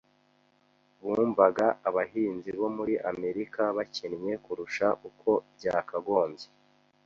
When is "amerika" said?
3.11-3.61